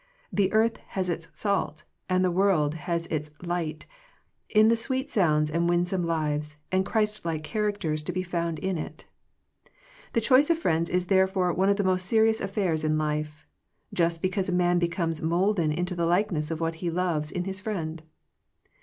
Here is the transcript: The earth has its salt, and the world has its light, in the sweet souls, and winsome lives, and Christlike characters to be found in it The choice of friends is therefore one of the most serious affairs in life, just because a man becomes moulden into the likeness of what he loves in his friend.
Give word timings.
The 0.33 0.51
earth 0.51 0.77
has 0.97 1.11
its 1.11 1.27
salt, 1.31 1.83
and 2.09 2.25
the 2.25 2.31
world 2.31 2.73
has 2.73 3.05
its 3.11 3.29
light, 3.43 3.85
in 4.49 4.67
the 4.67 4.75
sweet 4.75 5.11
souls, 5.11 5.51
and 5.51 5.69
winsome 5.69 6.03
lives, 6.07 6.55
and 6.71 6.83
Christlike 6.83 7.43
characters 7.43 8.01
to 8.01 8.11
be 8.11 8.23
found 8.23 8.57
in 8.57 8.79
it 8.79 9.05
The 10.13 10.19
choice 10.21 10.49
of 10.49 10.57
friends 10.57 10.89
is 10.89 11.05
therefore 11.05 11.53
one 11.53 11.69
of 11.69 11.77
the 11.77 11.83
most 11.83 12.07
serious 12.07 12.41
affairs 12.41 12.83
in 12.83 12.97
life, 12.97 13.45
just 13.93 14.23
because 14.23 14.49
a 14.49 14.53
man 14.53 14.79
becomes 14.79 15.21
moulden 15.21 15.71
into 15.71 15.93
the 15.93 16.07
likeness 16.07 16.49
of 16.49 16.59
what 16.59 16.73
he 16.81 16.89
loves 16.89 17.31
in 17.31 17.43
his 17.43 17.59
friend. 17.59 18.01